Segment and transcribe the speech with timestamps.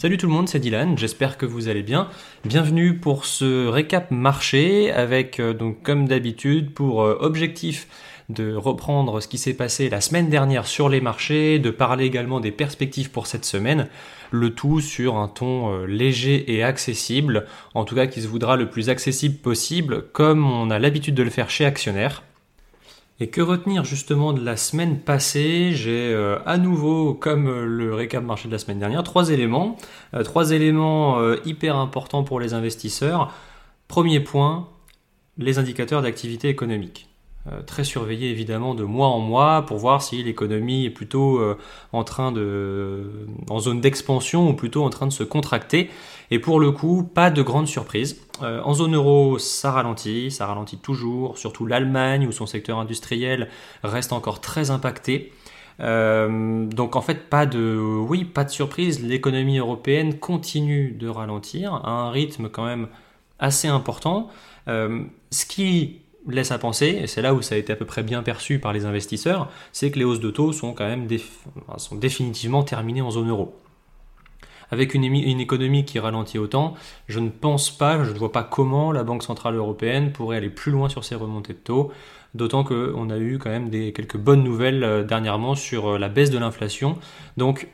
[0.00, 2.08] Salut tout le monde, c'est Dylan, j'espère que vous allez bien.
[2.44, 7.88] Bienvenue pour ce récap marché avec euh, donc comme d'habitude pour euh, objectif
[8.28, 12.38] de reprendre ce qui s'est passé la semaine dernière sur les marchés, de parler également
[12.38, 13.88] des perspectives pour cette semaine,
[14.30, 18.54] le tout sur un ton euh, léger et accessible, en tout cas qui se voudra
[18.54, 22.22] le plus accessible possible comme on a l'habitude de le faire chez Actionnaire.
[23.20, 25.72] Et que retenir justement de la semaine passée?
[25.72, 29.76] J'ai euh, à nouveau, comme euh, le récap marché de la semaine dernière, trois éléments.
[30.14, 33.32] Euh, trois éléments hyper importants pour les investisseurs.
[33.88, 34.68] Premier point,
[35.36, 37.07] les indicateurs d'activité économique.
[37.52, 41.56] Euh, très surveillé évidemment de mois en mois pour voir si l'économie est plutôt euh,
[41.92, 45.88] en train de en zone d'expansion ou plutôt en train de se contracter.
[46.30, 48.20] Et pour le coup pas de grande surprise.
[48.42, 51.38] Euh, en zone euro ça ralentit ça ralentit toujours.
[51.38, 53.48] Surtout l'Allemagne où son secteur industriel
[53.82, 55.32] reste encore très impacté.
[55.80, 59.00] Donc en fait pas de oui pas de surprise.
[59.02, 62.88] L'économie européenne continue de ralentir à un rythme quand même
[63.38, 64.28] assez important.
[64.66, 68.02] Ce qui laisse à penser, et c'est là où ça a été à peu près
[68.02, 71.06] bien perçu par les investisseurs, c'est que les hausses de taux sont quand même
[71.92, 73.54] définitivement terminées en zone euro.
[74.70, 76.74] Avec une, économie qui ralentit autant,
[77.06, 80.50] je ne pense pas, je ne vois pas comment la Banque Centrale Européenne pourrait aller
[80.50, 81.90] plus loin sur ces remontées de taux,
[82.34, 86.10] d'autant qu'on a eu quand même des, quelques bonnes nouvelles euh, dernièrement sur euh, la
[86.10, 86.98] baisse de l'inflation.
[87.38, 87.68] Donc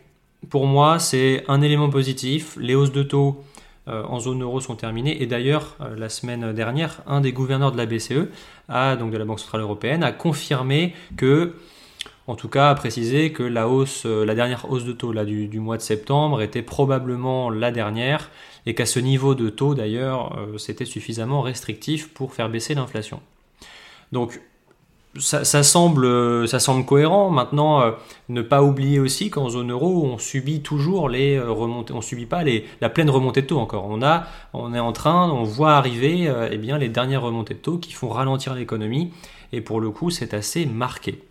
[0.48, 2.56] pour moi, c'est un élément positif.
[2.60, 3.42] Les hausses de taux
[3.86, 5.22] en zone euro sont terminées.
[5.22, 8.28] Et d'ailleurs, euh, la semaine dernière, un des gouverneurs de la BCE,
[8.68, 11.54] a, donc de la Banque Centrale Européenne, a confirmé que,
[12.26, 15.24] en tout cas, a précisé que la hausse, euh, la dernière hausse de taux là,
[15.24, 18.30] du mois de septembre était probablement la dernière
[18.66, 23.20] et qu'à ce niveau de taux, d'ailleurs, c'était suffisamment restrictif pour faire baisser l'inflation.
[24.10, 24.40] Donc,
[25.18, 27.30] ça, semble, ça semble cohérent.
[27.30, 27.92] Maintenant, euh,
[28.28, 32.26] ne pas oublier aussi qu'en zone euro, on subit toujours les euh, remontées, on subit
[32.26, 33.86] pas les, la pleine remontée de taux encore.
[33.88, 37.54] On a, on est en train, on voit arriver, euh, eh bien, les dernières remontées
[37.54, 39.12] de taux qui font ralentir l'économie.
[39.52, 41.22] Et pour le coup, c'est assez marqué.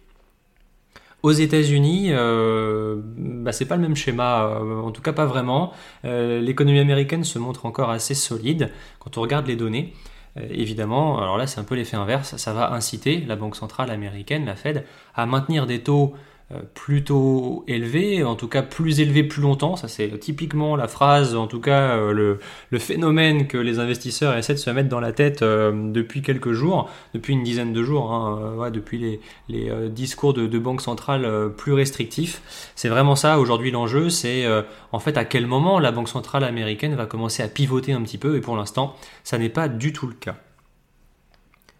[1.23, 5.71] Aux États-Unis, euh, bah, c'est pas le même schéma, en tout cas pas vraiment.
[6.03, 9.93] L'économie américaine se montre encore assez solide quand on regarde les données.
[10.37, 13.91] Euh, évidemment, alors là c'est un peu l'effet inverse, ça va inciter la Banque centrale
[13.91, 14.85] américaine, la Fed,
[15.15, 16.13] à maintenir des taux
[16.73, 19.75] plutôt élevé, en tout cas plus élevé plus longtemps.
[19.75, 22.37] Ça c'est typiquement la phrase, en tout cas euh,
[22.71, 26.53] le, phénomène que les investisseurs essaient de se mettre dans la tête euh, depuis quelques
[26.53, 29.19] jours, depuis une dizaine de jours, hein, depuis
[29.49, 32.71] les, discours de, de, banque centrale plus restrictifs.
[32.75, 34.45] C'est vraiment ça aujourd'hui l'enjeu, c'est
[34.91, 38.17] en fait à quel moment la banque centrale américaine va commencer à pivoter un petit
[38.17, 40.35] peu, et pour l'instant ça n'est pas du tout le cas.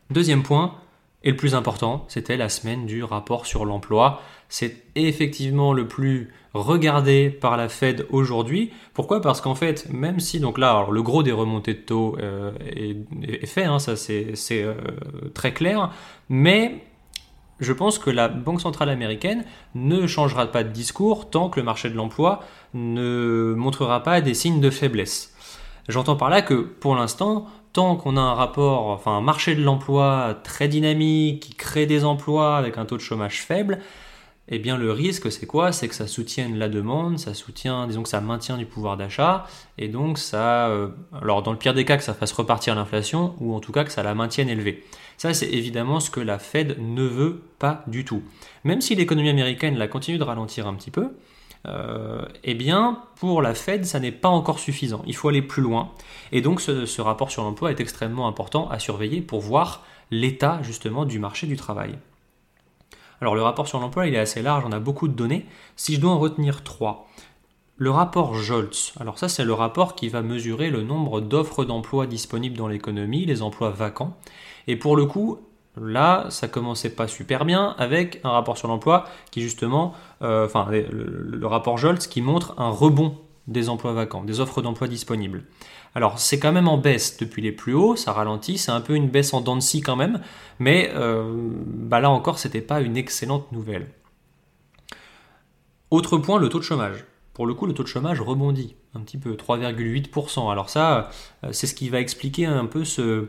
[0.10, 0.76] Deuxième point,
[1.24, 4.22] et le plus important, c'était la semaine du rapport sur l'emploi.
[4.50, 8.72] C'est effectivement le plus regardé par la Fed aujourd'hui.
[8.94, 9.22] Pourquoi?
[9.22, 13.46] Parce qu'en fait, même si donc là, le gros des remontées de taux euh, est,
[13.46, 14.76] fait, hein, ça c'est euh,
[15.34, 15.92] très clair,
[16.30, 16.84] mais
[17.60, 19.46] je pense que la Banque centrale américaine
[19.76, 22.42] ne changera pas de discours tant que le marché de l'emploi
[22.74, 25.34] ne montrera pas des signes de faiblesse.
[25.88, 29.64] J'entends par là que pour l'instant, tant qu'on a un rapport, enfin un marché de
[29.64, 33.80] l'emploi très dynamique, qui crée des emplois avec un taux de chômage faible,
[34.50, 35.72] eh bien le risque c'est quoi?
[35.72, 39.48] C'est que ça soutienne la demande, ça soutient, disons que ça maintient du pouvoir d'achat,
[39.78, 40.90] et donc ça, euh,
[41.20, 43.84] alors dans le pire des cas que ça fasse repartir l'inflation, ou en tout cas
[43.84, 44.84] que ça la maintienne élevée.
[45.18, 48.22] Ça c'est évidemment ce que la Fed ne veut pas du tout.
[48.64, 51.10] Même si l'économie américaine la continue de ralentir un petit peu,
[51.66, 55.02] eh bien, pour la Fed, ça n'est pas encore suffisant.
[55.08, 55.92] Il faut aller plus loin.
[56.32, 61.06] Et donc, ce, rapport sur l'emploi est extrêmement important à surveiller pour voir l'état justement
[61.06, 61.98] du marché du travail.
[63.22, 65.46] Alors, le rapport sur l'emploi, il est assez large, on a beaucoup de données.
[65.76, 67.08] Si je dois en retenir trois,
[67.78, 72.06] le rapport Joltz, alors ça c'est le rapport qui va mesurer le nombre d'offres d'emploi
[72.06, 74.16] disponibles dans l'économie, les emplois vacants.
[74.68, 75.40] Et pour le coup,
[75.82, 80.68] Là, ça commençait pas super bien avec un rapport sur l'emploi qui justement, euh, enfin
[80.70, 83.18] le, rapport Joltz qui montre un rebond
[83.48, 85.46] des emplois vacants, des offres d'emploi disponibles.
[85.96, 88.96] Alors c'est quand même en baisse depuis les plus hauts, ça ralentit, c'est un peu
[88.96, 90.22] une baisse en dents de scie quand même,
[90.60, 93.88] mais euh, bah là encore c'était pas une excellente nouvelle.
[95.90, 97.06] Autre point, le taux de chômage.
[97.34, 100.52] Pour le coup, le taux de chômage rebondit un petit peu, 3,8%.
[100.52, 101.10] Alors ça,
[101.44, 103.28] euh, c'est ce qui va expliquer un peu ce,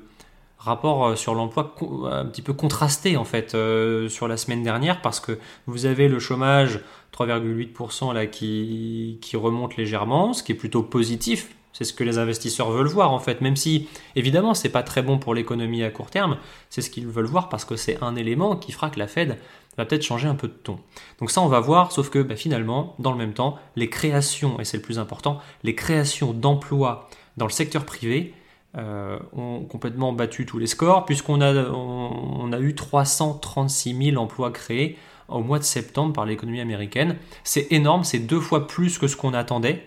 [0.59, 1.75] rapport euh, sur l'emploi
[2.11, 6.09] un petit peu contrasté en fait euh, sur la semaine dernière parce que vous avez
[6.09, 6.81] le chômage
[7.13, 11.55] 3,8% là qui, qui remonte légèrement, ce qui est plutôt positif.
[11.73, 15.03] C'est ce que les investisseurs veulent voir en fait, même si évidemment c'est pas très
[15.03, 16.39] bon pour l'économie à court terme,
[16.71, 19.39] c'est ce qu'ils veulent voir parce que c'est un élément qui fera que la Fed
[19.77, 20.79] va peut-être changer un peu de ton.
[21.19, 24.61] Donc ça, on va voir, sauf que bah, finalement, dans le même temps, les créations,
[24.61, 28.35] et c'est le plus important, les créations d'emplois dans le secteur privé
[28.77, 34.51] euh, ont complètement battu tous les scores, puisqu'on a, on, a eu 336 000 emplois
[34.51, 34.99] créés
[35.29, 37.17] au mois de septembre par l'économie américaine.
[37.45, 39.85] C'est énorme, c'est deux fois plus que ce qu'on attendait.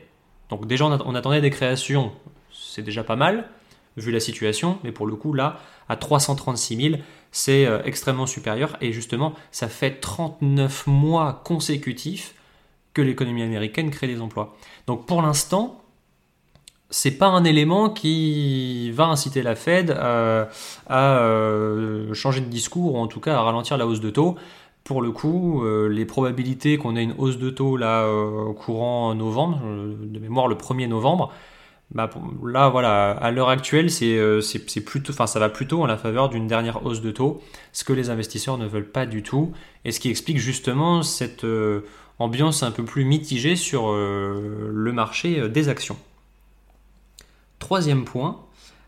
[0.50, 2.14] Donc déjà, on, attendait des créations,
[2.52, 3.50] c'est déjà pas mal,
[3.98, 7.02] vu la situation, mais pour le coup, là, à 336 000,
[7.32, 12.36] c'est euh, extrêmement supérieur, et justement, ça fait 39 mois consécutifs
[12.94, 14.56] que l'économie américaine crée des emplois.
[14.88, 15.84] Donc pour l'instant,
[16.90, 20.50] c'est pas un élément qui va inciter la Fed à,
[20.92, 24.36] euh, changer de discours ou en tout cas à ralentir la hausse de taux.
[24.84, 29.14] Pour le coup, euh, les probabilités qu'on ait une hausse de taux là euh, courant
[29.16, 29.60] novembre,
[30.02, 31.34] de mémoire le 1er novembre,
[31.92, 32.10] bah,
[32.46, 36.86] là voilà, à l'heure actuelle, c'est plutôt, ça va plutôt en la faveur d'une dernière
[36.86, 37.42] hausse de taux,
[37.74, 39.52] ce que les investisseurs ne veulent pas du tout,
[39.84, 41.46] et ce qui explique justement cette
[42.20, 45.98] ambiance un peu plus mitigée sur le marché des actions.
[47.68, 48.40] Troisième point,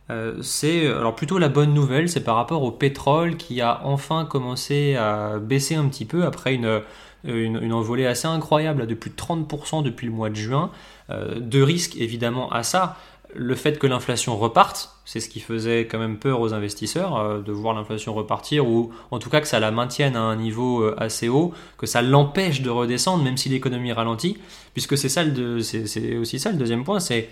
[0.10, 4.24] euh, c'est alors plutôt la bonne nouvelle, c'est par rapport au pétrole qui a enfin
[4.24, 6.82] commencé à baisser un petit peu après une, euh,
[7.26, 10.72] une, envolée assez incroyable de plus de 30% depuis le mois de juin.
[11.10, 12.96] Euh, de risques évidemment à ça.
[13.36, 17.52] Le fait que l'inflation reparte, c'est ce qui faisait quand même peur aux investisseurs, de
[17.52, 21.28] voir l'inflation repartir, ou en tout cas que ça la maintienne à un niveau assez
[21.28, 24.38] haut, que ça l'empêche de redescendre, même si l'économie ralentit,
[24.74, 27.30] puisque c'est c'est aussi ça le deuxième point, c'est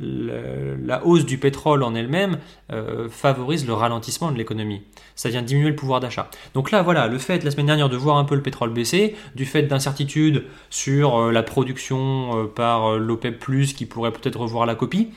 [0.00, 2.38] la hausse du pétrole en elle-même
[2.72, 4.82] euh, favorise le ralentissement de l'économie.
[5.14, 6.30] Ça vient diminuer le pouvoir d'achat.
[6.54, 9.14] Donc là, voilà, le fait la semaine dernière de voir un peu le pétrole baisser,
[9.34, 13.44] du fait d'incertitudes sur euh, la production euh, par l'OPEP,
[13.76, 15.08] qui pourrait peut-être revoir la copie,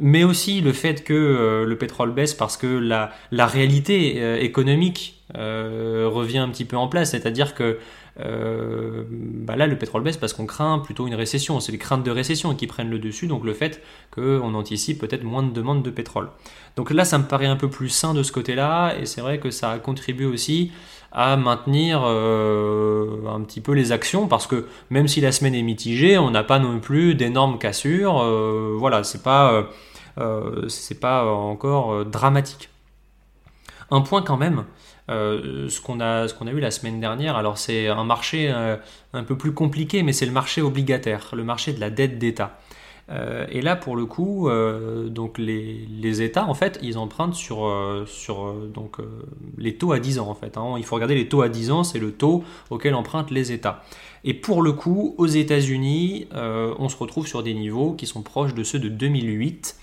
[0.00, 6.38] mais aussi le fait que le pétrole baisse parce que la, la réalité économique revient
[6.38, 7.78] un petit peu en place, c'est-à-dire que
[8.18, 11.60] euh, bah là le pétrole baisse parce qu'on craint plutôt une récession.
[11.60, 15.24] C'est les craintes de récession qui prennent le dessus, donc le fait qu'on anticipe peut-être
[15.24, 16.30] moins de demandes de pétrole.
[16.76, 19.38] Donc là, ça me paraît un peu plus sain de ce côté-là, et c'est vrai
[19.38, 20.72] que ça a contribué aussi
[21.12, 25.62] à maintenir euh, un petit peu les actions, parce que même si la semaine est
[25.62, 28.20] mitigée, on n'a pas non plus d'énormes cassures.
[28.22, 29.68] Euh, voilà, c'est pas,
[30.68, 32.70] c'est pas encore dramatique.
[33.90, 34.64] Un point quand même,
[35.10, 38.76] euh, ce qu'on a, eu la semaine dernière, alors c'est un marché euh,
[39.12, 42.58] un peu plus compliqué, mais c'est le marché obligataire, le marché de la dette d'État.
[43.08, 44.50] Euh, et là, pour le coup,
[45.06, 47.72] donc les, États, en fait, ils empruntent sur,
[49.56, 50.56] les taux à 10 ans, en fait.
[50.56, 50.74] Hein.
[50.78, 53.84] Il faut regarder les taux à 10 ans, c'est le taux auquel empruntent les États.
[54.24, 58.54] Et pour le coup, aux États-Unis, on se retrouve sur des niveaux qui sont proches
[58.54, 59.76] de ceux de 2008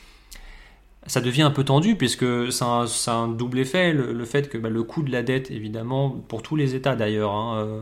[1.08, 2.64] ça devient un peu tendu puisque c'est
[3.12, 6.56] un, double effet, le, fait que bah, le coût de la dette, évidemment, pour tous
[6.56, 7.82] les États d'ailleurs, hein, euh,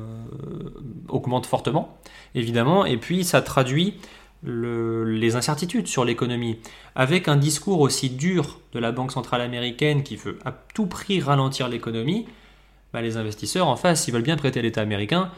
[1.08, 1.98] augmente fortement,
[2.36, 3.96] évidemment, et puis ça traduit
[4.44, 6.58] les incertitudes sur l'économie.
[6.96, 11.20] Avec un discours aussi dur de la Banque centrale américaine qui veut à tout prix
[11.22, 12.26] ralentir l'économie,
[12.92, 15.30] bah, les investisseurs en face, ils veulent bien prêter l'État américain,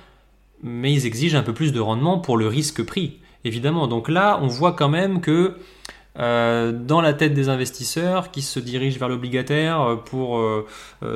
[0.62, 3.88] mais ils exigent un peu plus de rendement pour le risque pris, évidemment.
[3.88, 5.58] Donc là, on voit quand même que
[6.16, 10.68] dans la tête des investisseurs qui se dirigent vers l'obligataire euh, pour euh,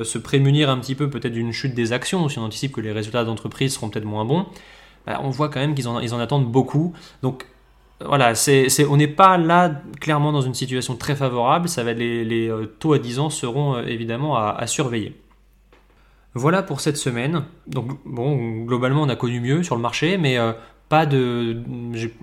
[0.03, 2.91] se prémunir un petit peu peut-être d'une chute des actions, si on anticipe que les
[2.91, 4.47] résultats d'entreprise seront peut-être moins bons,
[5.05, 6.93] bah, on voit quand même qu'ils en, attendent beaucoup.
[7.21, 7.45] Donc
[8.03, 8.33] voilà,
[8.89, 12.93] on n'est pas là clairement dans une situation très favorable, ça va les, les taux
[12.93, 15.15] à 10 ans seront évidemment à, surveiller.
[16.35, 17.43] Voilà pour cette semaine.
[17.65, 20.37] Donc bon, globalement on a connu mieux sur le marché, mais
[20.89, 21.57] pas de,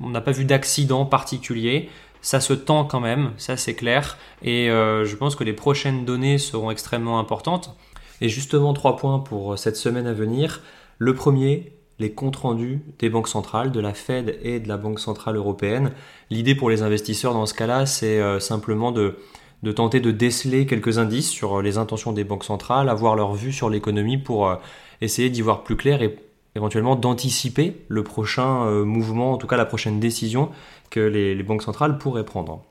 [0.00, 1.88] on n'a pas vu d'accident particulier
[2.25, 6.07] ça se tend quand même, ça c'est clair, et euh, je pense que les prochaines
[6.07, 7.76] données seront extrêmement importantes.
[8.23, 10.62] Et justement, trois points pour cette semaine à venir.
[10.97, 15.00] Le premier, les comptes rendus des banques centrales, de la Fed et de la Banque
[15.00, 15.93] centrale européenne.
[16.31, 19.19] L'idée pour les investisseurs dans ce cas-là, c'est euh, simplement de,
[19.62, 23.52] de, tenter de déceler quelques indices sur les intentions des banques centrales, avoir leur vue
[23.52, 24.57] sur l'économie pour euh,
[25.02, 26.16] essayer d'y voir plus clair et
[26.56, 30.50] éventuellement d'anticiper le prochain mouvement, en tout cas la prochaine décision
[30.90, 32.62] que les, banques centrales pourraient prendre.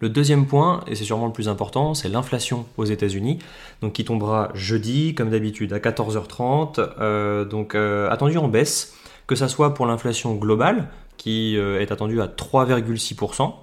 [0.00, 3.40] Le deuxième point, et c'est sûrement le plus important, c'est l'inflation aux États-Unis,
[3.82, 8.94] donc qui tombera jeudi, comme d'habitude, à 14h30, euh, donc euh, attendu en baisse,
[9.26, 13.54] que ça soit pour l'inflation globale, qui euh, est attendue à 3,6%,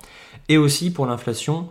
[0.49, 1.69] et aussi pour l'inflation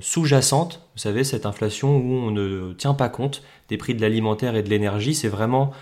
[0.00, 4.54] sous-jacente, vous savez, cette inflation où on ne tient pas compte des prix de l'alimentaire
[4.54, 5.72] et de l'énergie, c'est vraiment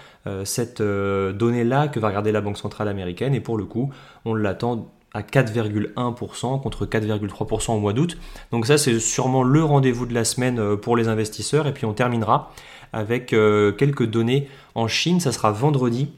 [0.44, 3.92] cette donnée-là que va regarder la Banque centrale américaine, et pour le coup,
[4.24, 8.16] on l'attend à 4,1% contre 4,3% au mois d'août.
[8.52, 11.66] Donc ça c'est sûrement le rendez-vous de la semaine euh, pour les investisseurs.
[11.66, 12.52] Et puis on terminera
[12.92, 15.20] avec euh, quelques données en Chine.
[15.20, 16.12] Ça sera vendredi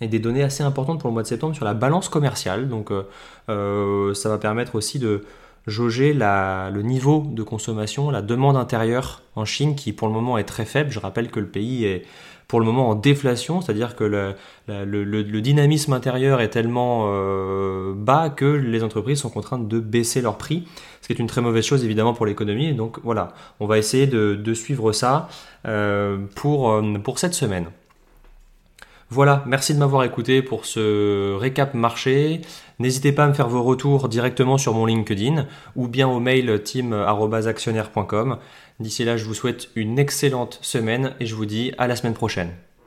[0.00, 2.68] et des données assez importantes pour le mois de septembre sur la balance commerciale.
[2.68, 2.90] Donc
[3.48, 5.24] euh, ça va permettre aussi de
[5.66, 10.44] jauger le niveau de consommation, la demande intérieure en Chine qui pour le moment est
[10.44, 10.90] très faible.
[10.90, 12.04] Je rappelle que le pays est
[12.48, 18.44] pour le moment en déflation, c'est-à-dire que le, dynamisme intérieur est tellement euh, bas que
[18.44, 20.66] les entreprises sont contraintes de baisser leurs prix,
[21.00, 22.72] ce qui est une très mauvaise chose évidemment pour l'économie.
[22.74, 25.28] Donc voilà, on va essayer de, suivre ça
[25.66, 27.66] euh, pour, euh, pour cette semaine.
[29.08, 32.40] Voilà, merci de m'avoir écouté pour ce récap marché.
[32.80, 35.46] N'hésitez pas à me faire vos retours directement sur mon LinkedIn
[35.76, 38.38] ou bien au mail team.actionnaire.com.
[38.80, 42.14] D'ici là, je vous souhaite une excellente semaine et je vous dis à la semaine
[42.14, 42.50] prochaine.